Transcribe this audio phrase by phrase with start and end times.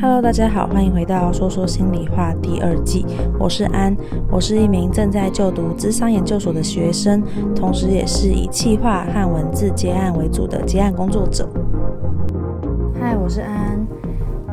[0.00, 3.06] Hello，大家好，欢迎回到说说心里话第二季。
[3.38, 3.96] 我是安，
[4.30, 7.22] 我是一名正在就读智商研究所的学生，
[7.54, 11.48] 同时也是以企划和文字接案为主的接案工作者。
[13.00, 13.86] 嗨，我是安。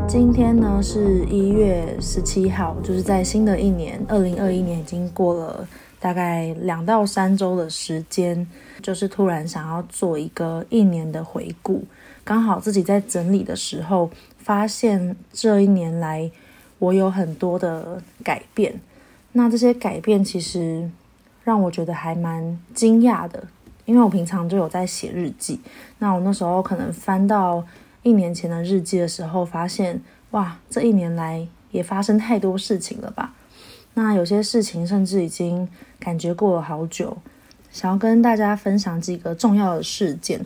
[0.08, 5.68] 今天呢是一月十七号，就是在新的一年，二零二一年已经过了
[6.00, 8.48] 大概两到三周的时间，
[8.82, 11.84] 就是突然想要做一个一年的回顾。
[12.24, 14.08] 刚好自己在整理的时候，
[14.44, 16.30] 发现这一年来
[16.80, 18.80] 我有很多的改变。
[19.34, 20.90] 那这些改变其实
[21.44, 23.48] 让我觉得还蛮惊讶的，
[23.86, 25.60] 因为我平常就有在写日记。
[26.00, 27.64] 那我那时候可能翻到
[28.04, 33.34] 一年前的日记的时候，发现哇，这一年来也发生太多事情了吧？
[33.94, 35.68] 那有些事情甚至已经
[36.00, 37.18] 感觉过了好久。
[37.72, 40.40] 想要跟大家分享几个重要的事件。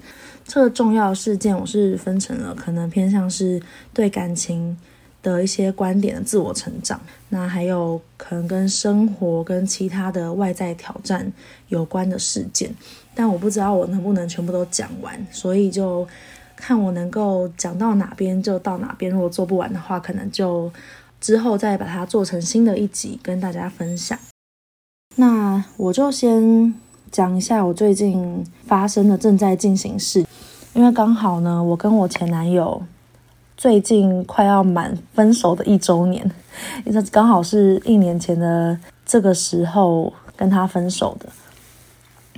[0.47, 3.59] 这个重要事件，我是分成了可能偏向是
[3.91, 4.77] 对感情
[5.23, 11.33] 的一些观点的自我成长，那还有可能跟生活跟其他的外在挑战
[11.69, 12.69] 有关的事件。
[13.15, 16.07] 但我不知道我能不能全部都讲完，所以就
[16.55, 19.11] 看我能够讲到哪边就到哪边。
[19.11, 20.71] 如果做不完的话，可能就
[21.19, 24.15] 之后再把它做成新的一集跟大家分享。
[25.15, 26.75] 那我就先。
[27.15, 30.25] 讲一下我最近发生的正在进行式，
[30.73, 32.83] 因为刚好呢，我跟我前男友
[33.55, 36.29] 最近快要满分手的一周年，
[36.83, 41.29] 因为刚好是一年前的这个时候跟他分手的。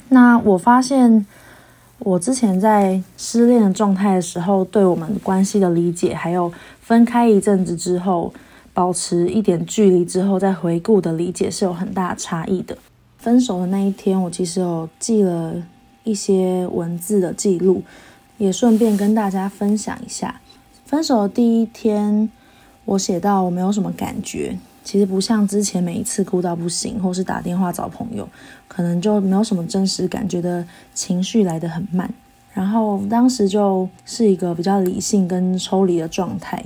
[0.10, 1.26] 那我发现
[1.98, 8.32] 我之前在失恋的状态的时候，对我们关系的理解，还有分开一阵子之后
[8.76, 12.78] 保持一点距离之后再回顾的理解是有很大差异的。
[13.28, 15.54] 分手的那一天，我其实有记了
[16.06, 17.84] 一些文字的记录，
[18.38, 20.40] 也顺便跟大家分享一下。
[20.86, 22.30] 分手的第一天，
[22.86, 28.30] 我写到我没有什么感觉，其实不像之前每一次哭到不行，或是打电话找朋友，
[28.70, 32.10] 可能就没有什么真实感觉的情绪来得很慢。
[32.54, 36.64] 然后当时就是一个比较理性跟抽离的状态。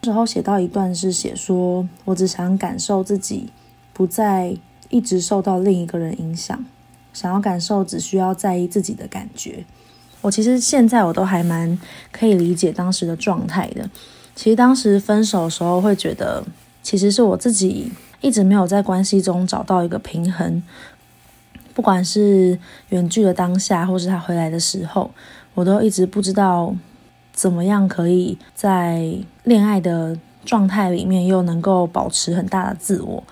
[0.00, 3.50] 之后写到一段是写说，我只想感受自己
[3.92, 4.56] 不再。
[4.90, 6.64] 一直受到另一个人影响，
[7.12, 9.64] 想要感受只需要在意自己的感觉。
[10.20, 11.78] 我其实现在我都还蛮
[12.10, 13.88] 可以理解当时的状态的。
[14.34, 16.44] 其实当时分手的时候会觉得，
[16.82, 20.62] 其实是我自己一直没有在关系中找到一个平衡。
[21.74, 25.10] 不管是远距的当下，或是他回来的时候，
[25.54, 26.74] 我都一直不知道
[27.32, 33.22] 怎么样可以在恋爱的状态里面又能够保持很大的自我。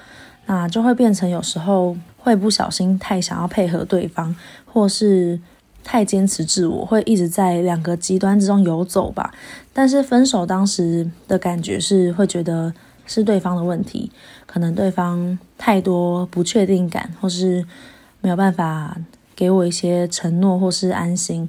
[0.46, 4.34] 那就会变成有时候会不小心太想要配合对方，
[4.64, 5.40] 或是
[5.84, 9.34] 太坚持自我，会一直在两个极端之中游走吧。
[9.72, 12.72] 但是分手当时的感觉是会觉得
[13.06, 14.10] 是对方的问题，
[14.46, 17.64] 可能对方太多不确定感，或是
[18.20, 18.96] 没有办法
[19.34, 21.48] 给我一些承诺或是安心。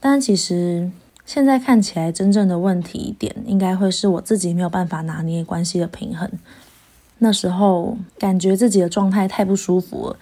[0.00, 0.90] 但其实
[1.24, 6.30] 现在看起来，真正的问题点应该会是我自己没有办法拿捏关系的平衡。
[7.18, 10.16] 那时候感觉自己的状态太不舒服了，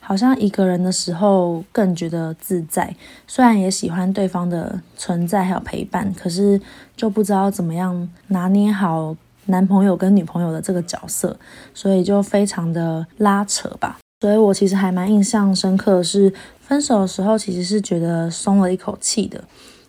[0.00, 2.94] 好像一个人的时候更觉得自在。
[3.26, 6.60] 虽然也喜欢对方的存在还有陪伴，可是
[6.96, 11.36] 就不知道怎么样拿捏好男朋友跟女朋友的这个角色，
[11.72, 13.98] 所以就非常的拉扯吧。
[14.20, 19.44] 所以我其实还蛮印象深刻的是，分手的时候其实是觉得松了一口气的，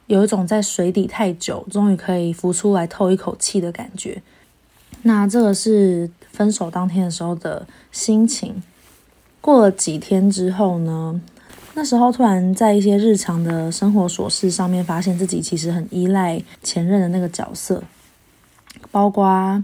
[0.08, 4.22] 有一种在水底太久，终于可以浮出来透一口气的感觉。
[5.08, 8.64] 那这个是分手当天的时候的心情。
[9.40, 11.22] 过了几天之后呢，
[11.76, 17.84] 那时候突然在一些日常的生活琐事上面，发现自己其实很依赖前任的那个角色。
[18.90, 19.64] 包括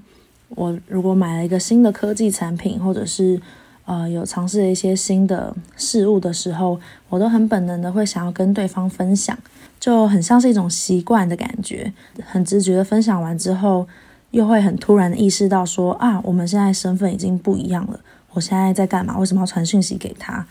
[0.50, 3.42] 我如果买了一个新的科技产品，或者是
[3.86, 6.80] 呃有尝试一些新的事物的时候，
[7.10, 9.36] 我都很本能的会想要跟对方分享，
[9.80, 11.92] 就很像是一种习惯的感觉，
[12.28, 13.88] 很直觉的分享完之后。
[14.32, 18.00] 又会很突然的意识到说啊，我们现在身份已经不一样了。
[18.34, 19.18] 我现在在干嘛？
[19.18, 20.46] 为什么要传讯息给他？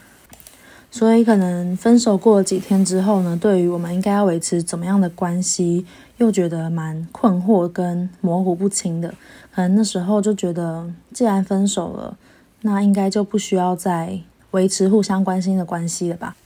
[0.91, 5.87] 所以可能分手过了几天之后呢，对于我们应该要维持怎么样的关系，
[6.19, 9.15] 又觉得蛮困惑跟模糊不清的。
[9.55, 12.17] 可能那时候就觉得，既然分手了，
[12.61, 14.19] 那应该就不需要再
[14.50, 16.37] 维持互相关心的关系了吧。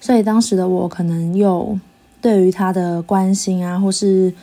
[0.00, 1.78] 所以当时的我可能又
[2.20, 4.34] 对于他的关心啊，或是。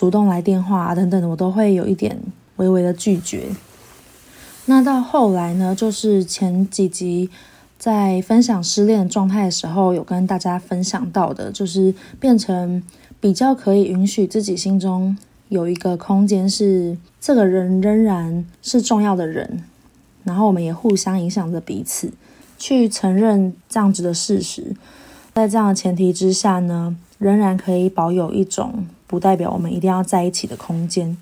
[0.00, 2.18] 主动来电话啊，等等的，我都会有一点
[2.56, 3.48] 微微的拒绝。
[4.64, 7.28] 那到后来呢，就是前几集
[7.76, 12.82] 在分享失恋状态的时候，有跟大家分享到的，就是变成
[13.20, 15.14] 比较可以允许自己心中
[15.50, 19.64] 有一个空间是这个人仍然是重要的人，
[20.24, 22.10] 然后我们也互相影响着彼此，
[22.56, 24.74] 去承认这样子的事实。
[25.34, 31.16] 在这样的前提之下呢，仍然可以保有一种不代表我们一定要在一起的空间，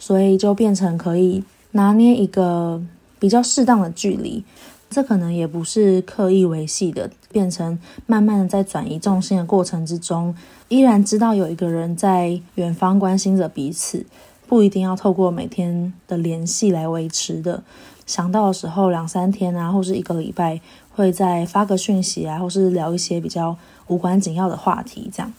[0.00, 2.82] 所以就变成可以拿捏一个
[3.20, 4.42] 比较适当的距离。
[4.90, 10.34] 这可能也不是刻意维系的，变成慢慢的在转移重心的过程之中，
[10.66, 14.04] 依然知道有一个人在远方关心着彼此，
[14.48, 17.62] 不一定要透过每天的联系来维持的。
[18.04, 20.60] 想到的时候，两三天啊，或是一个礼拜，
[20.96, 23.56] 会再发个讯息啊，或是聊一些比较
[23.86, 25.32] 无关紧要的话题，这样。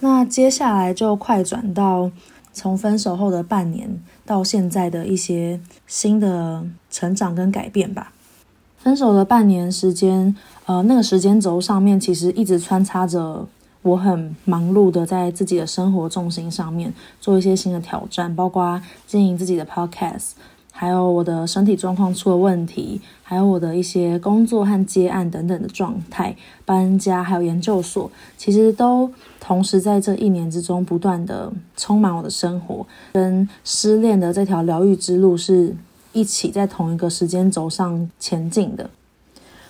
[0.00, 2.10] 那接下来就快转到
[2.52, 8.12] 从分手后的半年到现在的一些新的成长跟改变吧。
[8.78, 13.46] 分手的半年时间，呃，那个时间轴上面其实一直穿插着
[13.82, 20.30] 我很忙碌的在自己的生活重心上面做一些新的挑战，包括经营自己的 podcast，
[20.80, 26.34] 还有我的身体状况出了问题，还有我的一些工作和接案等等的状态，
[26.64, 35.76] 搬家还有研究所，其实都同时在这一年之中不断的充满我的生活，跟失恋的这条疗愈之路是。
[36.12, 38.90] 一起在同一个时间轴上前进的，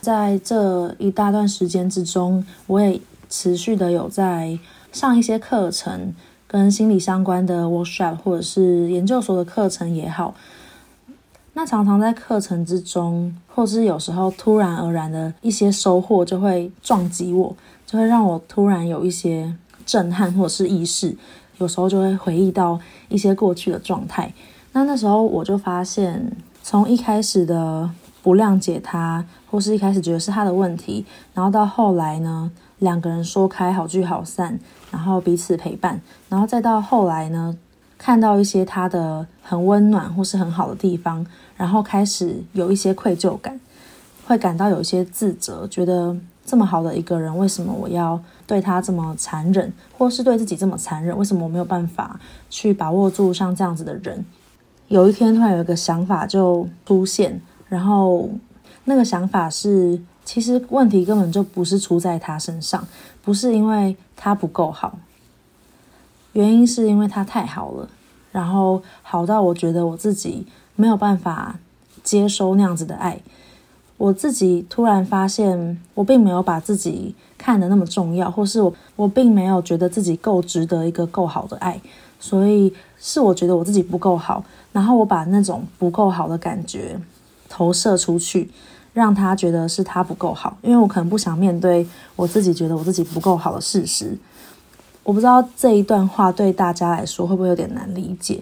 [0.01, 2.99] 在这一大段时间之中，我也
[3.29, 4.59] 持续的有在
[4.91, 6.15] 上一些课程，
[6.47, 10.35] 跟心理相关的 workshop 或者是研究所的课程也好。
[11.61, 17.55] 那常常在课程之中，或是有时候突然而然的一些收获，就会撞击我，
[17.85, 19.55] 就会让我突然有一些
[19.85, 21.15] 震撼或是意识，
[21.59, 22.81] 有时候就会回忆到
[23.11, 24.33] 一些过去的状态。
[24.73, 27.91] 那那时候我就发现，从一开始的
[28.23, 31.05] 不谅解他，或是一开始觉得是他的问题，
[31.35, 34.59] 然后到后来呢，两个人说开，好聚好散，
[34.91, 37.55] 然后彼此陪伴，然后再到后来呢，
[37.99, 41.27] 看到一些他的很温暖或是很好的地方，
[41.61, 43.61] 然后开始有一些愧疚感，
[44.27, 46.17] 会感到有一些自责，觉得
[46.47, 51.15] 这么好的一个人，为什么我要对他这么残忍，或是对自己这么残忍？
[51.19, 52.19] 为什么我没有办法
[52.49, 54.25] 去把握住像这样子的人？
[54.89, 58.31] 有一天突然有一个想法就出现，然后
[58.85, 62.89] 那个想法是，其实问题根本就不是出在他身上，
[63.23, 64.99] 不是因为他不够好，
[66.33, 67.87] 原因是因为他太好了，
[68.33, 70.47] 然后好到我觉得我自己
[70.81, 71.59] 没有办法
[72.03, 73.21] 接收那样子的爱，
[73.99, 81.79] 我自己突然发现我并没有把自己看得那么重要，或是我我并没有觉得自己够值得一个够好的爱，
[82.19, 84.43] 所以是我觉得我自己不够好。
[84.73, 86.99] 然后我把那种不够好的感觉
[87.49, 88.49] 投射出去，
[88.95, 91.87] 让他觉得是他不够好，因为我可能不想面对
[92.17, 94.17] 我自己觉得我自己不够好的事实。
[95.03, 98.41] 我不知道这一段话对大家来说会不会有点难理解。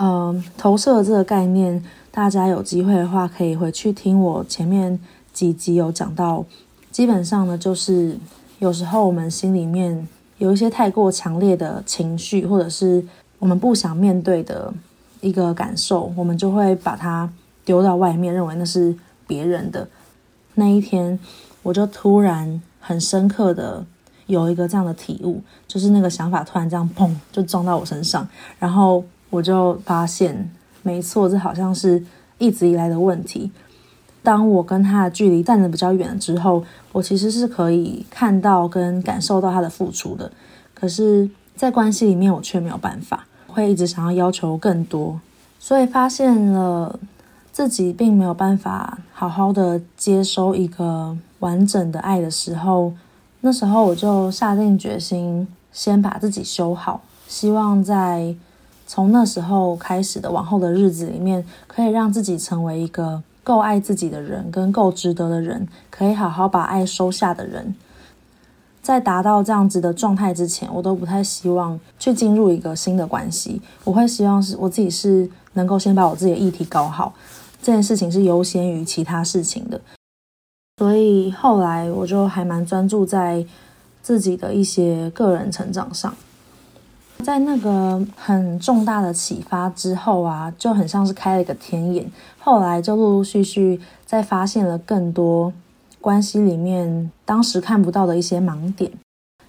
[0.00, 4.98] 嗯，投射这个概念，大家有机会的话可以回去听我前面
[5.32, 6.44] 几集有讲到。
[6.90, 8.16] 基本上呢，就是
[8.58, 10.08] 有时候我们心里面
[10.38, 13.04] 有一些太过强烈的情绪，或者是
[13.38, 14.72] 我们不想面对的。
[15.22, 17.30] 一个感受，我们就会把它
[17.62, 18.96] 丢到外面，认为那是
[19.26, 19.86] 别人的。
[20.54, 21.18] 那一天，
[21.62, 23.84] 我就突然很深刻的
[24.28, 28.26] 有一个这样的体悟，就是那个想法突然这样砰就撞到我身上，
[28.58, 30.50] 然后我就发现，
[30.82, 32.04] 没错，这好像是
[32.38, 33.50] 一直以来的问题。
[34.22, 40.30] 当我跟他的距离站得比较远了之后，我其实是可以看到跟感受到他的付出的，
[40.74, 43.24] 可是，在关系里面，我却没有办法。
[43.52, 45.20] 会一直想要要求更多，
[45.58, 47.00] 所以发现了
[47.50, 52.92] 自己并没有办法好好的接收一个完整的爱的时候，
[53.40, 58.32] 那时候我就下定决心先把自己修好，希望在
[58.92, 67.72] 从那时候开始的往后的日子里面，可以让自己成为一个够爱自己的人，跟够值得的人，可以好好把爱收下的人。
[68.82, 73.62] 在达到这样子的状态之前，我都不太希望去进入一个新的关系。
[73.84, 77.14] 我会希望是我自己是能够先把我自己的议题搞好，
[77.62, 79.80] 这件事情是优先于其他事情的。
[80.78, 83.46] 所以后来我就还蛮专注在
[84.02, 86.12] 自己的一些个人成长上。
[87.20, 92.10] 在那个很重大的启发之后啊，就很像是开了一个天眼。
[92.38, 95.52] 后来就陆陆续续在发现了更多。
[96.00, 98.90] 关系里面当时看不到的一些盲点，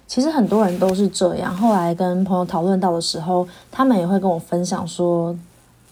[0.06, 1.56] 其实很多人都是这样。
[1.56, 5.34] 后来跟朋友讨论到的时候，他们也会跟我分享说，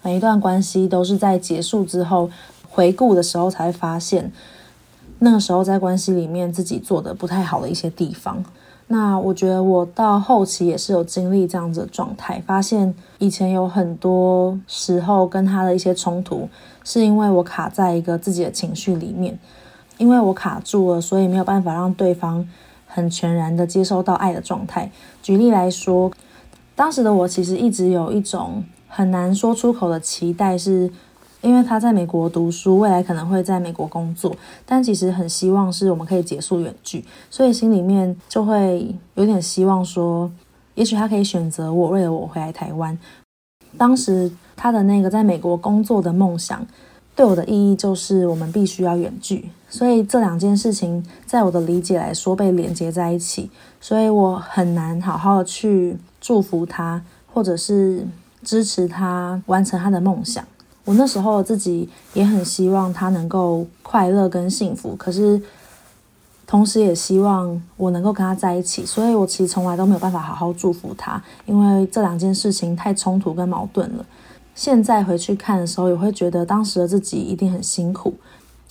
[0.03, 2.31] 每一段关系都是在结束之后
[2.69, 4.31] 回顾的时候才发现，
[5.21, 8.45] 那个时候在关系里面自己做的不太好的一些地方。
[8.93, 16.49] 那我觉得我到后期也是有经历这样子的状态，发现以前有很多时候跟他的一些冲突，
[16.83, 19.39] 是因为我卡在一个自己的情绪里面，
[19.97, 22.45] 因为我卡住了，所以没有办法让对方
[22.89, 24.91] 很全然的接受到爱的状态。
[25.23, 26.11] 举例来说，
[26.75, 30.91] 当时的我其实一直有一种很难说出口的期待是。
[31.43, 40.31] 因为他在美国读书，未来可能会在美国工作，但其实很希望是我们可以结束远距，所以心里面就会有点希望说，
[40.75, 42.99] 也许他可以选择我，为了我回来台湾。
[43.79, 46.67] 当时他的那个在美国工作的梦想，
[47.15, 58.07] 对我的意义就是我们必须要远距，所以这两件事情在我的理解来说被连接在一起，所以我很难好好去祝福他，或者是
[58.43, 60.45] 支持他完成他的梦想。
[60.85, 65.41] 我那时候自己也很希望他能够快乐跟幸福，可是
[66.47, 74.05] 同时也希望我能够跟他在一起，所以我其实从来都没有办法好好祝福他，因为这两件事情太冲突跟矛盾了。
[74.55, 78.15] 现在回去看的时候，也会觉得当时的自己一定很辛苦，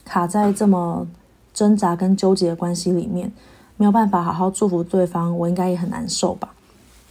[0.03, 1.07] 卡在这么
[1.53, 3.31] 挣扎跟纠结的关系里面，
[3.77, 6.49] 没有办法好好祝福对方，我应该也很难受吧。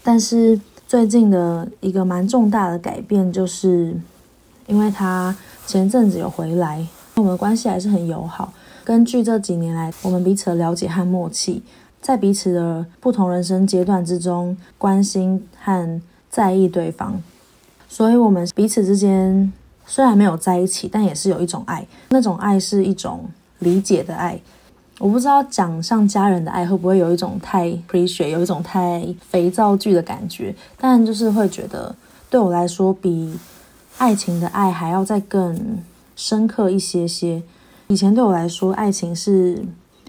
[0.03, 3.97] 但是最近的一个蛮重大的改变就是。
[4.69, 5.35] 因为他
[5.67, 8.53] 前阵子有回来，我们关系还是很友好。
[8.85, 11.63] 根据这几年来我们彼此的了解和默契，
[12.03, 17.19] 在彼此的不同人生阶段之中，关心和在意对方，
[17.89, 19.51] 所以我们彼此之间
[19.87, 21.87] 虽然没有在一起，但也是有一种爱。
[22.11, 23.25] 那种爱是一种
[23.61, 24.39] 理解的爱。
[24.99, 31.95] 我不知道讲像家人的爱会不会有一种太 cliché，有一种太肥皂剧的感觉，但就是会觉得
[32.29, 33.35] 对我来说比。
[33.99, 35.79] 爱情的爱还要再更
[36.15, 37.43] 深刻一些些。
[37.89, 39.65] 以前对我来说，爱情是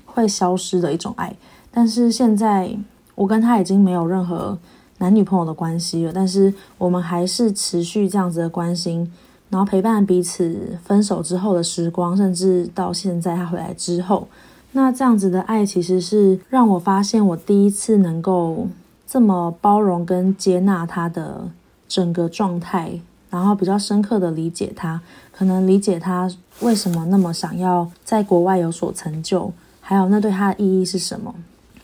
[0.06, 1.36] 会消失的一种爱，
[1.72, 2.78] 但是现在
[3.16, 4.58] 我跟他已经没有任何
[5.00, 6.12] 男女朋友的关系了。
[6.14, 9.12] 但是我们还是持续这样子的关心，
[9.50, 14.28] 然后陪伴彼此分手之后的时光，甚至到现在他回来之后，
[14.74, 18.68] 那这样子的爱其实是让我发现我第一次能够
[19.08, 21.50] 这么包容跟接纳他的
[21.88, 23.00] 整个状态。
[23.30, 25.00] 然后比较深刻的理解他，
[25.32, 26.30] 可能理解他
[26.62, 31.34] 为什么那么想要在国外有所成就，还有那对他的意义是什么，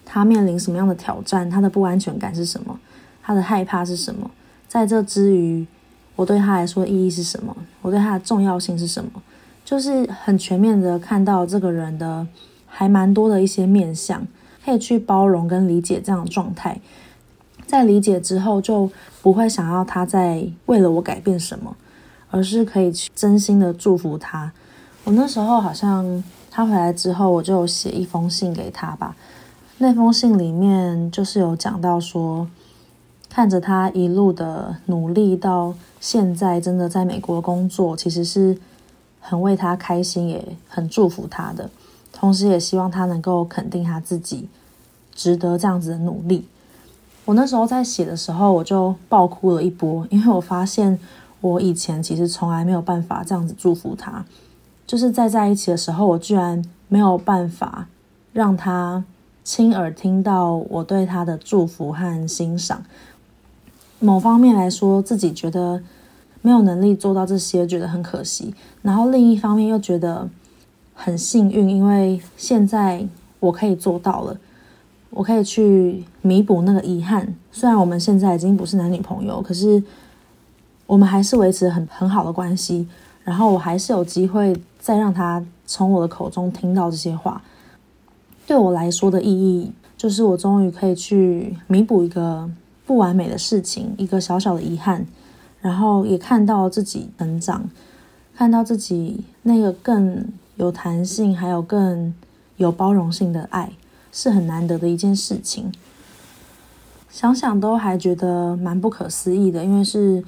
[0.03, 2.79] 他面临什么样的挑战，他的不安全感是什么，
[3.21, 4.29] 他的害怕是什么。
[4.67, 5.65] 在这之余，
[6.15, 7.55] 我对他来说意义是什么？
[7.81, 9.21] 我对他的重要性是什么？
[9.63, 12.27] 就是很全面的看到这个人的
[12.67, 14.25] 还蛮多的一些面向，
[14.63, 16.79] 可以去包容跟理解这样的状态。
[17.65, 18.89] 在理解之后，就
[19.21, 21.75] 不会想要他再为了我改变什么，
[22.29, 24.51] 而是可以去真心的祝福他。
[25.03, 29.15] 我那时候好像他回来之后，我就写一封信给他吧。
[29.77, 32.47] 那封信里面就是有讲到说，
[33.29, 38.57] 看着他一路的努力到现在，真的在美国工作，其实是
[39.19, 41.69] 很为他开心，也很祝福他的。
[42.13, 44.47] 同时也希望他能够肯定他自己，
[45.13, 46.47] 值得这样子的努力。
[47.25, 50.97] 我那时候在写的时候，我就爆哭了一波，因为我发现
[51.41, 54.23] 我以前其实从来没有办法这样子祝福他，
[54.85, 57.87] 就是在在一起的时候，我居然没有办法
[58.31, 59.03] 让他
[59.43, 62.83] 亲耳听到我对他的祝福和欣赏。
[63.99, 65.81] 某方面来说，自己觉得
[66.43, 68.53] 没有能力做到这些，觉得很可惜；
[68.83, 70.29] 然后另一方面又觉得
[70.93, 73.03] 很幸运，因为现在
[73.39, 74.37] 我可以做到了。
[75.15, 79.81] 我可以去弥补那个遗憾，虽然我们现在已经不是男女朋友，可是
[80.85, 82.85] 我们还是维持很很好的关系。
[83.23, 87.41] 然后我还是有机会再让他从我的口中听到这些话。
[88.45, 92.47] 对我来说的意义，就是我终于可以去弥补一个
[92.85, 95.05] 不完美的事情，一个小小的遗憾，
[95.61, 97.67] 然后也看到自己成长，
[98.35, 100.23] 看到自己那个更
[100.57, 102.13] 有弹性，还有更
[102.57, 103.71] 有包容性的爱。
[104.17, 105.69] 是很难得的一件事情，
[107.09, 110.23] 想想都还觉得蛮不可思议的，因为是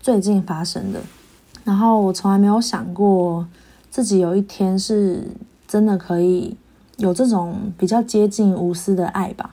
[0.00, 1.00] 最近发生的。
[1.64, 3.44] 然后我从来没有想过
[3.90, 5.26] 自己有一天是
[5.66, 6.56] 真的可以
[6.98, 9.52] 有这种比较接近无私的爱吧。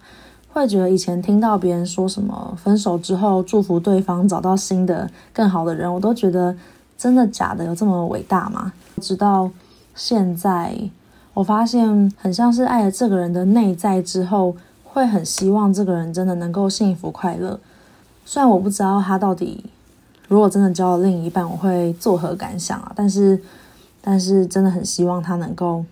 [0.49, 6.55] 会觉得以前听到别人说什么分手之后祝福对方找到新的更好的人，我都觉得
[6.95, 7.65] 真的假的？
[7.65, 8.71] 有这么伟大吗？
[9.01, 9.49] 直到
[9.95, 10.91] 现在。
[11.39, 17.57] 我发现很像是爱了这个人的内在之后，会很希望这个人真的能够幸福快乐。
[18.25, 19.63] 虽然我不知道他到底
[20.27, 22.91] 如果真的交了另一半，我会作何感想啊？
[22.93, 23.41] 但是，
[24.01, 25.85] 但是真的很希望他能够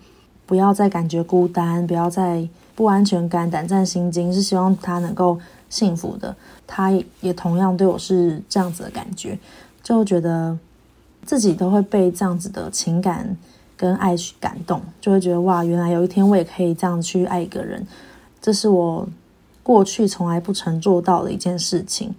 [0.44, 5.38] 不要再感觉孤单，不要再不安全感、胆战心惊，是希望他能够
[5.70, 6.36] 幸福的。
[6.66, 6.90] 他
[7.22, 9.38] 也同样对我是这样子的感觉，
[9.82, 10.58] 就觉得
[11.24, 13.34] 自己都会被这样子的情感
[13.78, 17.86] 跟爱去感动，就会觉得哇，原来有一天我也可以这样去爱一个人，
[18.42, 19.08] 这是我
[19.62, 22.14] 过去从来不曾做到的一件事情。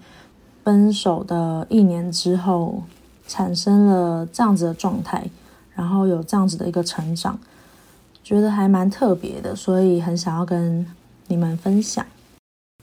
[0.64, 2.84] 分手的一年之后，
[3.28, 5.30] 产生了这样子的状态，
[5.74, 7.38] 然后有这样子的一个成长。
[8.24, 10.86] 觉得还蛮特别的，所以很想要跟
[11.28, 12.06] 你们分享。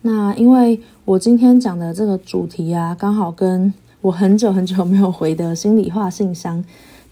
[0.02, 6.64] 那因为我今天讲的这个主题啊，刚好跟我很久很久没有回的心里话信箱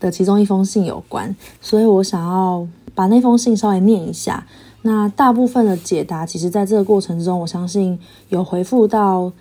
[0.05, 4.47] 的其中一封信有关，所以我想要把那封信稍微念一下。
[4.83, 9.33] 那大部分的解答，其实在这个过程中，我相信有回复到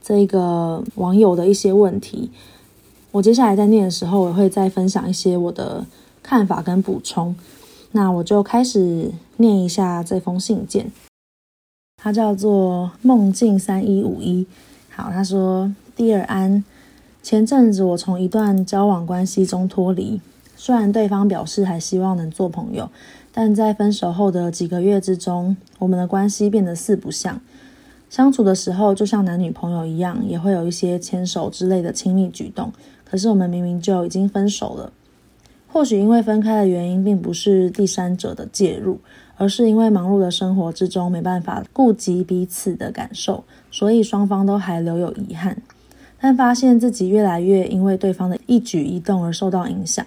[0.00, 2.30] 这个网友的一些问题。
[3.10, 5.84] 我接下来在念的时候，我会再分享一些我的
[6.22, 7.34] 看法跟补充。
[7.90, 10.92] 那我就开始念一下这封信件，
[11.96, 14.46] 它叫做梦境三一五一。
[14.88, 16.64] 好，他说第二安，
[17.22, 20.20] 前阵子我从一段交往关系中脱离，
[20.56, 22.90] 虽然对方表示还希望能做朋友，
[23.32, 27.40] 但在分手后的几个月之中，我们的关系变得四不像。
[28.10, 32.72] 相处的时候就像男女朋友一样，也会有一些牵手之类的亲密举动，
[33.04, 34.92] 可是我们明明就已经分手了。”
[35.72, 38.98] 或许因为分开的原因并不是第三者的介入，
[39.36, 45.56] 而是因为忙碌的生活之中没办法顾及彼此的感受，所以双方都还留有遗憾。
[46.22, 50.06] 但发现自己越来越因为对方的一举一动而受到影响，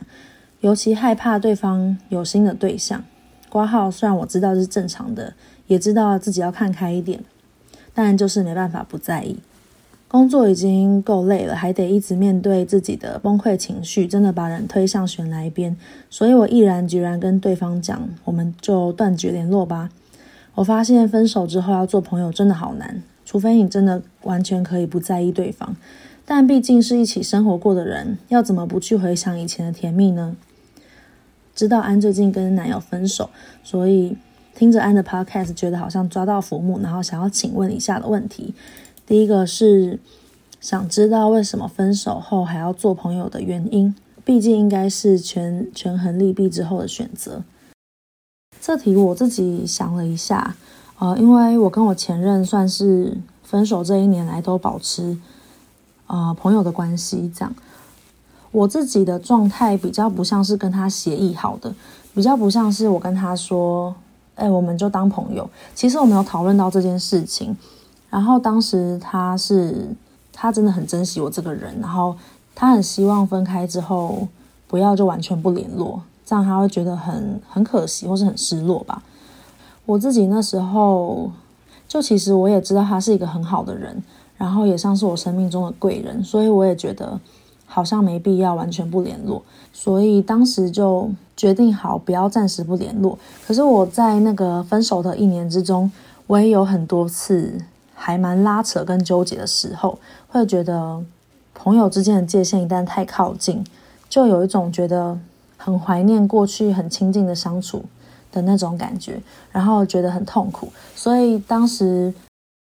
[0.61, 3.03] 尤其害怕对方有新的对象。
[3.49, 5.33] 挂号，虽然我知道是正常的，
[5.67, 7.21] 也知道自己要看开一点，
[7.93, 9.37] 但就是没办法不在意。
[10.07, 15.75] 工作已经够累了，还得一直面对自己的崩溃情绪，真的把人推向悬崖边。
[16.09, 19.89] 所以我毅然决然跟对方讲，我们就断绝联络吧。
[20.53, 25.75] 我发现分手之后要做朋友真的好难，除非你真的完全可以不在意对方。
[26.25, 30.35] 但毕竟是一起生活过的人，要怎么不去回想以前的甜蜜呢？
[31.53, 33.29] 知道安最近跟男友分手，
[33.63, 34.17] 所以
[34.53, 38.53] 听着安的 podcast，觉得好像抓到浮木，然后想要请问以下的问题。
[39.05, 39.99] 第一个是
[40.59, 43.95] 想知道为什么分手后还要做朋友的原因，
[44.25, 47.43] 毕竟应该是权权衡利弊之后的选择。
[48.59, 50.55] 这题我自己想了一下，
[50.97, 55.17] 呃，因为我跟我前任算是分手这一年来都保持
[56.07, 57.53] 呃朋友的关系，这样。
[58.51, 61.73] 我自己的状态比较不像是跟他协议好的，
[62.13, 63.93] 比较不像是我跟他说，
[64.35, 65.49] 哎，我们就当朋友。
[65.73, 67.55] 其实我没有讨论到这件事情。
[68.09, 69.89] 然后当时他是，
[70.31, 72.15] 他真的很珍惜我这个人，然后
[72.53, 74.25] 他很希望分开之后
[74.67, 79.03] 不要就完全不联络，这样他会觉得很很可惜或是很失落吧。
[79.85, 81.29] 我自己那时候
[81.89, 84.01] 就其实我也知道他是一个很好的人，
[84.37, 87.19] 然后也像是我生命中的贵人，所以我也觉得
[87.65, 89.43] 好像没必要完全不联络，
[89.73, 93.17] 所以当时就决定好不要暂时不联络。
[93.45, 95.91] 可是我在那个分手的一年之中，
[96.27, 97.61] 我也有很多次。
[97.97, 101.01] 还蛮拉扯跟纠结的时候，会觉得
[101.53, 103.65] 朋友之间的界限一旦太靠近，
[104.09, 105.17] 就有一种觉得
[105.55, 107.85] 很怀念过去很亲近的相处
[108.33, 109.19] 的那种感觉，
[109.49, 110.67] 然后觉得很痛苦。
[110.93, 112.13] 所以当时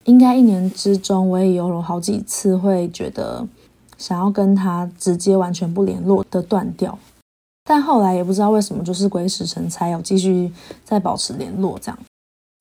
[0.04, 3.46] 应该一年之中，我也有了好几次会觉得
[3.96, 6.98] 想要跟他直接完全不联络的断掉，
[7.64, 10.52] 但后来也不知道为什么，就是鬼使神差，有继续
[10.84, 11.98] 再保持联络这样。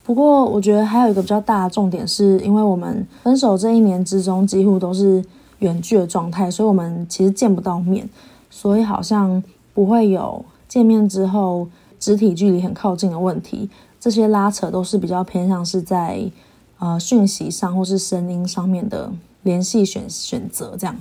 [0.04, 5.24] 不过，我觉得还有一个比较大的重点，是因为我们分手这一年之中，几乎都是
[5.58, 8.08] 远距的状态，所以我们其实见不到面，
[8.50, 11.66] 所以好像不会有见面之后
[11.98, 13.68] 肢体距离很靠近的问题。
[13.98, 16.22] 这些拉扯都是比较偏向是在
[16.84, 19.10] 呃讯息上或是声音上面的
[19.42, 20.94] 联系选选择这样。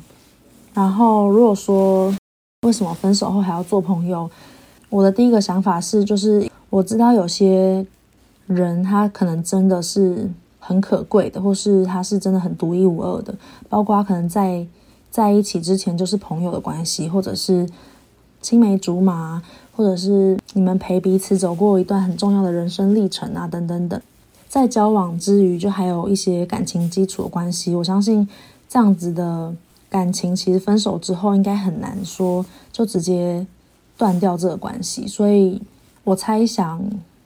[0.73, 2.15] 然后，如果说
[2.61, 4.31] 为什么分手后还要做朋友，
[4.89, 7.85] 我的第一个想法是，就是我知道有些。
[8.45, 13.33] 人他可能真的是很可贵的，或是他是真的很独一无二的，
[13.69, 14.67] 包括可能在
[15.09, 17.65] 在一起之前就是朋友的关系，或者是
[18.41, 19.41] 青梅竹马，
[19.77, 23.99] 或者是你们陪彼此走过一段很重要的人生历程啊，等等等。
[24.53, 27.73] 在交往之余，就还有一些感情基础的关系。
[27.73, 28.29] 我相信
[28.69, 29.51] 这样子的
[29.89, 33.47] 感情，其实分手之后应该很难说就直接
[33.97, 35.07] 断掉这个关系。
[35.07, 35.59] 所以
[36.03, 36.79] 我猜想。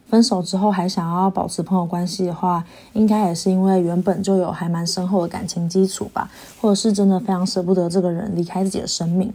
[0.09, 2.63] 分手之后还想要保持朋友关系的话，
[2.93, 9.33] 应该也是因为原本就有还蛮深厚的感情基础吧，或者是真的非常舍不得这个人离开自己的生命，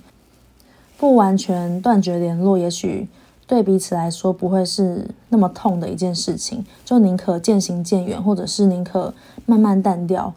[0.97, 3.07] 不完全断绝联络，也许
[3.53, 9.13] 对彼此来说不会是那么痛的一件事情，就宁可渐行渐远，或者是宁可
[9.45, 10.33] 慢慢淡掉。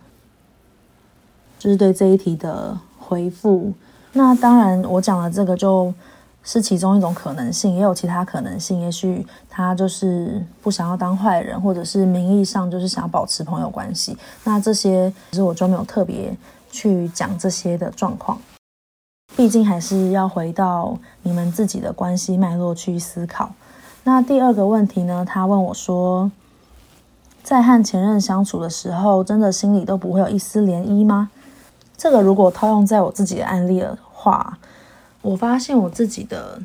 [1.57, 3.71] 就是对这一题的回复。
[4.11, 5.93] 那当然，我讲的这个就
[6.43, 8.81] 是其中一种可能性，也有其他可能性。
[8.81, 14.17] 也许他就是不想要当坏人，或者是名义上就是想要保持朋友关系。
[14.43, 16.35] 那这些其实我就没有特别
[16.69, 18.37] 去讲这些的状况。
[19.35, 23.53] 毕竟还是要回到你们自己的关系脉络去思考。
[24.03, 25.25] 那第二个问题呢？
[25.27, 26.31] 他问我说，
[27.43, 31.29] 在和前任相处的时候，真的心里都不会有一丝涟漪吗？
[31.97, 34.57] 这个如果套用在我自己的案例的话，
[35.21, 36.61] 我发现我自己的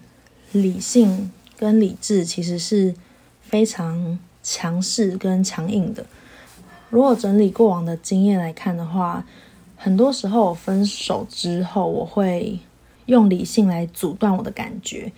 [0.53, 2.95] 理性跟理智其实是
[3.41, 6.05] 非常强势跟强硬的。
[6.89, 9.25] 如果整理过往的经验来看的话，
[9.83, 12.59] 很多时候我分手之后，我会
[13.07, 15.11] 用理性来阻断我的感觉，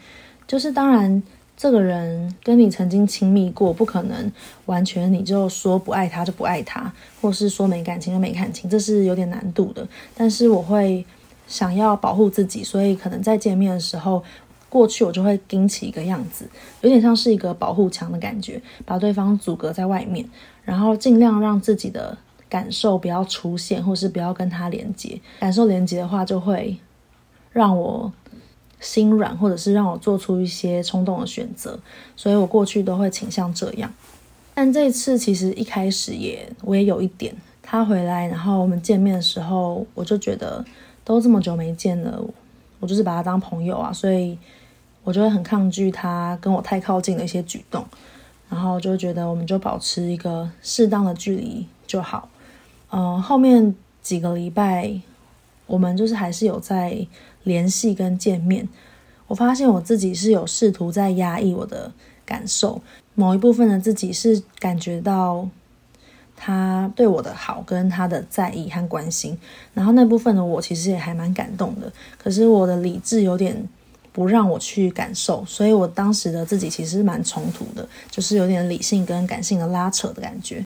[0.46, 1.22] 就是当然。
[1.54, 4.32] 这个人跟你曾经亲密过，不可能
[4.66, 9.86] 完全你就说不爱他就不爱他，或是说没感情就没感情，这是有点难度的。
[10.12, 11.04] 但是我会
[11.46, 14.24] 想要保护自己，所以可能在见面的时候，
[14.68, 16.48] 过去我就会撑起一个样子，
[16.80, 20.28] 有点像是一个保护墙的感觉，把对方阻隔在外面，
[20.64, 22.18] 然后尽量让自己的
[22.52, 25.18] 感受不要出现，或是不要跟他连接。
[25.40, 26.76] 感受连接的话，就会
[27.52, 28.12] 让我。
[28.84, 31.78] 心软，或者是让我做出一些冲动的选择，
[32.16, 33.88] 所以我过去都会倾向这样。
[34.54, 40.64] 但这次其实一开始也我也有一点，他回来，然后我们见面的时候，我就觉得
[41.04, 42.20] 都这么久没见了，
[42.80, 44.36] 我就是把他当朋友啊，所以
[45.04, 47.86] 我就会很抗拒他跟我太靠近的一些举动，
[48.48, 52.28] 然后就觉得我们就保持一个适当的距离就好。
[52.92, 55.00] 嗯、后面几个礼拜，
[55.66, 57.06] 我们就是还是有在。
[57.44, 58.68] 联系跟见面，
[59.26, 61.92] 我发现我自己是有试图在压抑我的
[62.24, 62.80] 感受，
[63.16, 65.48] 某一部分的自己是感觉到
[66.36, 69.36] 他对我的好跟他的在意和关心，
[69.74, 73.68] 然后那部分的我其实也还蛮感动的，可是我的理智有点
[74.12, 80.62] 不让我去感受，所以我当时的自己其实蛮冲突的，就是有点理性跟感性的拉扯的感觉。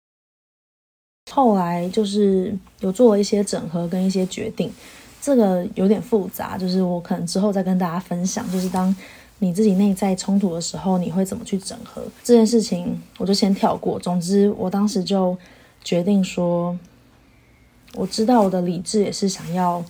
[1.37, 4.72] 后来就是有做了一些整合跟一些决定。
[5.20, 8.94] 这个有点复杂，就是我可能之后再跟大家分享，就是当
[9.40, 13.99] 你自己内在冲突的时候，你会怎么去整合这件事情，我就先跳过。
[13.99, 15.37] 总之，我当时就
[15.85, 16.75] 决定说，
[17.96, 19.85] 我知道我的理智也是想要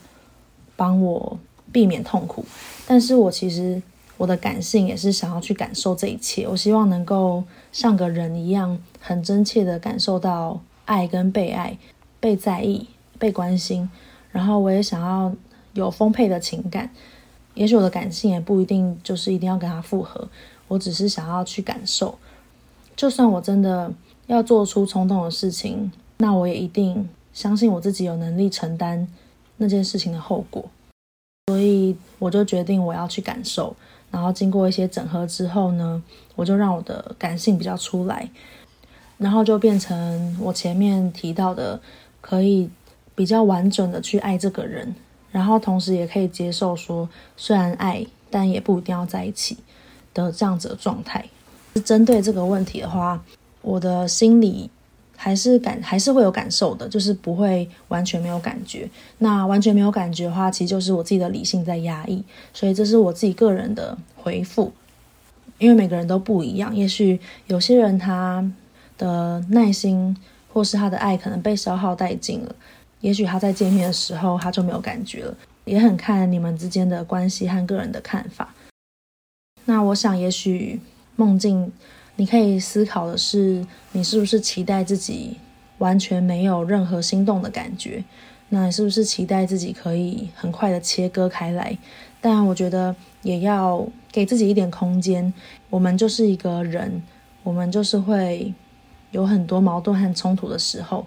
[0.74, 1.38] 帮我
[1.70, 2.44] 避免痛苦，
[2.88, 3.80] 但是我其实
[4.16, 11.76] 我的感性也是想要去感受这一切，我希望能够像个人一样，很真切的感受到爱跟被爱、
[12.18, 13.88] 被在意、被关心。
[14.32, 15.32] 然后我也想要
[15.74, 16.90] 有丰沛的情感，
[17.54, 20.28] 也许我的感性也不一定就是一定要跟他复合，
[20.68, 22.18] 我只是想要去感受。
[22.96, 23.92] 就算我真的
[24.26, 29.06] 要做出冲动的事情，那我也一定相信我自己有能力承担
[29.58, 30.64] 那件事情的后果。
[31.48, 33.74] 所以我就决定我要去感受，
[34.10, 36.02] 然后经过一些整合之后呢，
[36.34, 38.28] 我就让我的感性比较出来，
[39.18, 41.80] 然后就变成我前面提到的
[42.20, 42.68] 可以。
[43.16, 44.94] 比较完整的去爱这个人，
[45.30, 49.56] 然后同时也可以接受说，虽然爱，但也不一定要在一起
[50.12, 51.24] 的这样子的状态。
[51.82, 53.18] 针对这个问题的话，
[53.62, 54.68] 我的心里
[55.16, 58.86] 还是感还是会有感受的，就是不会完全没有感觉。
[59.16, 62.22] 那完全没有感觉的话，其实就是我自己的理性在压抑。
[62.52, 64.70] 所以这是我自己个人的回复，
[65.56, 66.76] 因为每个人都不一样。
[66.76, 68.44] 也许有些人他
[68.96, 70.16] 的耐心
[70.52, 72.54] 或是他的爱可能被消耗殆尽了。
[73.00, 78.54] 也许他在见面的时候他就没有感觉了，也很看你们之间的关系和个人的看法。
[79.66, 80.80] 那我想，也许
[81.16, 81.72] 梦境，
[82.16, 85.36] 你可以思考的是，你是不是期待自己
[85.78, 88.02] 完全没有任何心动的感觉？
[88.48, 91.76] 那你是不是期待自己可以很快的切割开来？
[92.20, 95.32] 但我觉得也要给自己一点空间。
[95.68, 97.02] 我们就是一个人，
[97.42, 98.54] 我们就是会
[99.16, 101.06] 有很多矛盾和冲突的时候。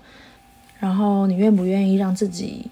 [0.80, 2.66] 然后你愿不愿意让自己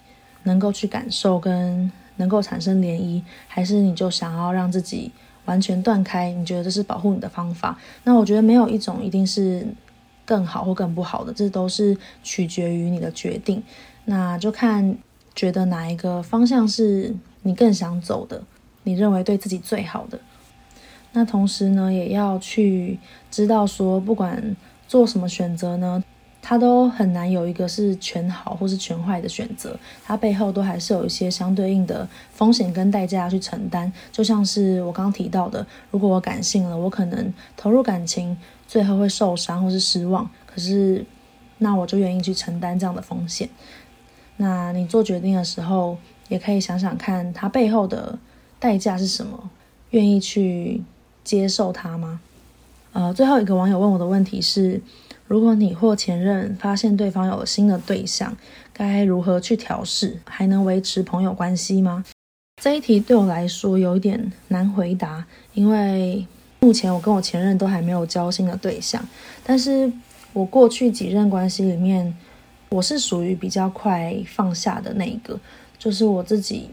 [0.44, 5.12] 能够去感受跟能够产生涟漪，还是你就想要让自己
[5.46, 6.32] 完全断开？
[6.32, 7.78] 你觉得这是保护你的方法？
[8.06, 9.68] 那我觉得没有一种一定是
[10.26, 13.62] 更好或更不好的，这都是取决于你的决定。
[14.06, 14.98] 那就看
[15.36, 18.42] 觉得哪一个方向是你更想走的，
[18.84, 20.18] 你认为对自己最好的。
[21.12, 22.98] 那同时呢，也要去
[23.30, 24.56] 知道说，不管
[24.88, 26.04] 做什么选择呢。
[26.40, 33.92] 它都很难有一个是全好或是全坏的选择，它背后都还是有一些相对应的风险跟代价要去承担。
[34.14, 41.06] 就像是我刚刚提到的，如果我感性了，我可能投入感情，最后会受伤或是失望，可是
[41.58, 43.50] 那我就愿意去承担这样的风险。
[44.38, 45.98] 那你做决定的时候，
[46.30, 48.18] 也可以想想看，它背后的
[48.58, 49.50] 代价是什么，
[49.90, 50.82] 愿意去
[51.26, 52.22] 接受它吗？
[52.98, 54.82] 呃，最后一个网友问我的问题是：
[55.28, 58.36] 如果你或前任发现对方有了新的对象，
[58.74, 62.04] 该如何去调试，还能维持朋友关系吗？
[62.60, 66.26] 这一题对我来说有一点难回答，因为
[66.60, 69.08] 目前我跟我前任都还没有交新的对象，
[69.44, 69.92] 但是
[70.34, 72.12] 我过去几任关系里面，
[72.70, 75.40] 我是属于比较快放下的那一个，
[75.78, 76.72] 就是我自己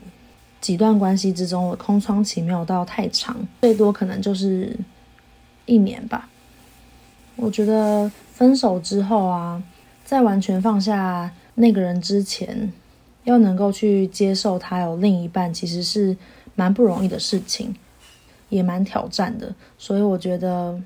[0.59, 4.75] 几段关系之中，我空窗期没有到太长，最多可能就是
[5.67, 6.29] 一年吧。
[7.37, 9.61] 我觉得分手之后啊，
[10.05, 12.73] 在完全放下那个人之前，
[13.25, 16.17] 要能够去接受他有另一半，其实是
[16.55, 17.75] 蛮不容易的事情，
[18.51, 19.53] 也蛮挑战的。
[19.77, 20.81] 所以我觉得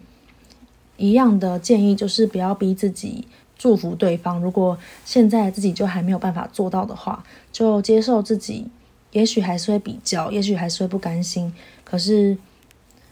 [0.97, 4.41] 一样的建议就是不要逼自己祝福对方。
[4.41, 8.67] 如果现在自己就还没有办法做到的话，就接受自己，
[9.12, 11.53] 也许还是会比较，也许还是会不甘心。
[11.85, 12.38] 可是。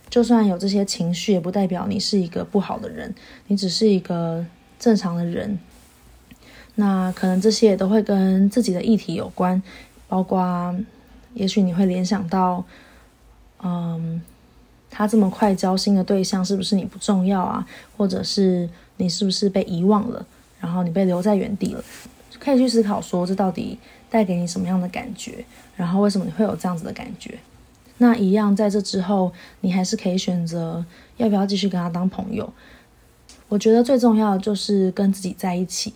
[0.09, 3.15] 就算有这些情绪，也不代表你是一个不好的人，
[3.49, 4.45] 你只是一个
[4.79, 5.59] 正常的人。
[6.77, 9.63] 那可能这些也都会跟自己的议题有关，
[10.09, 10.75] 包括
[11.35, 12.65] 也许你会联想到，
[13.63, 14.21] 嗯，
[14.91, 17.67] 他这么快交新的对象，是不是你不重要啊？
[17.97, 20.25] 或者是你是不是被遗忘了，
[20.61, 21.83] 然后你被留在原地了？
[22.39, 23.79] 可以去思考说，这到底
[24.11, 25.45] 带给你什么样的感觉？
[25.75, 27.39] 然后为什么你会有这样子的感觉？
[27.99, 30.85] 那一样，在这之后，你还是可以选择
[31.17, 32.53] 要不要继续跟他当朋友。
[33.49, 35.95] 我觉得最重要的就是跟自己在一起，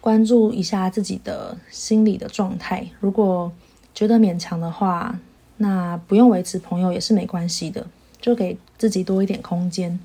[0.00, 2.86] 关注一下自己的心理的状态。
[3.00, 3.52] 如果
[3.94, 5.18] 觉得勉强的话，
[5.58, 7.86] 那不用维持朋友也是没关系的，
[8.20, 9.98] 就给自己多一点空间。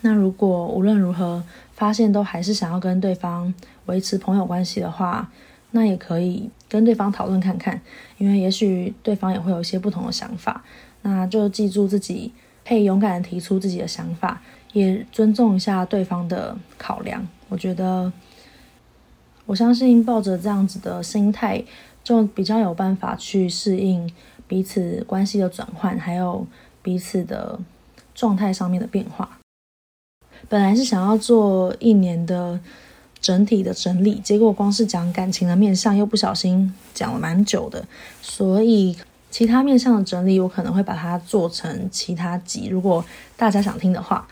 [0.00, 1.42] 那如果无论如何
[1.74, 3.52] 发现都还是想要跟对方
[3.86, 5.30] 维持朋友关系的话，
[5.70, 7.80] 那也可以跟对方讨论看看，
[8.16, 10.64] 因为也许对方也会有一些不同的想法。
[11.02, 12.32] 那就记住自己
[12.66, 17.26] 可以勇敢地提出自己的想法，也尊重一下对方的考量。
[17.50, 18.10] 我觉得，
[19.44, 21.62] 我相信抱着这样子的心态，
[22.02, 24.10] 就比较有办法去适应
[24.46, 26.46] 彼此关系的转换，还有
[26.82, 27.60] 彼此的
[28.14, 29.38] 状态上面的变化。
[30.48, 32.58] 本来是想要做一年的。
[33.20, 37.84] 整体的整理，结果光是讲感情的面相，又不小心讲了蛮久的，
[38.22, 38.96] 所以
[39.30, 42.68] 其他面相的整理，我可能会把它做成其他集。
[42.70, 43.04] 如果
[43.36, 44.26] 大家想听的话，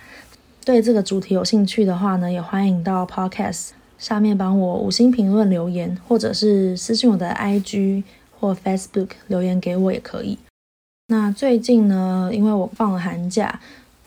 [0.65, 8.05] 对这个主题有兴趣的话呢，也欢迎到 Podcast 下面帮我五星评论留言，或者是私信我的 IG
[8.39, 10.39] 或 Facebook 留言给我也可以。
[11.09, 13.61] 那最近呢，因为我放了寒假，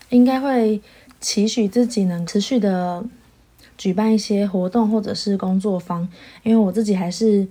[0.09, 0.81] 应该会
[1.21, 3.03] 期许自己能持续的。
[3.79, 6.05] 举办一些活动或者是工作坊，
[6.43, 7.47] 因为我自己还是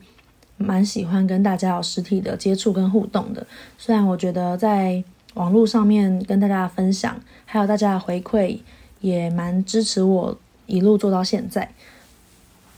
[0.59, 3.47] 蛮喜欢跟大家有实体的接触跟互动的。
[3.79, 5.03] 虽然我觉得在
[5.35, 8.59] 网络上面跟大家分享，还有大家的回馈，
[9.01, 11.67] 也蛮支持我一路做到现在。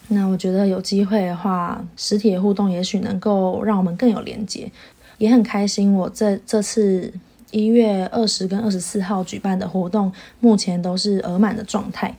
[0.09, 4.71] 那我觉得有机会的话，实体的互动也许能够让我们更有连接，
[5.19, 5.93] 也很开心。
[5.93, 7.13] 我这这次
[7.51, 12.15] 一月二十跟二十四号举办的活动，目前都是额满的状态。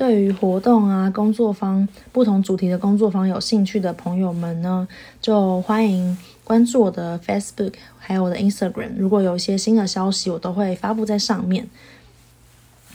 [0.00, 4.88] 对于活动啊、工作方、不同主题的工作方有兴趣的朋友们呢，
[5.20, 8.92] 就欢迎关注我的 Facebook，还有我的 Instagram。
[8.96, 11.68] 如果有一些新的消息，我都会发布在上面。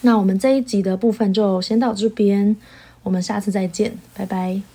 [0.02, 2.58] 那我们这一集的部分就先到这边，
[3.04, 4.66] 我们下次再见，拜拜。